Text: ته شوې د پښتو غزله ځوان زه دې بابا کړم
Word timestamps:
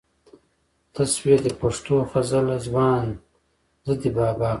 ته 0.93 1.01
شوې 1.13 1.35
د 1.45 1.47
پښتو 1.61 1.95
غزله 2.11 2.55
ځوان 2.67 3.05
زه 3.85 3.93
دې 4.01 4.09
بابا 4.17 4.47
کړم 4.47 4.49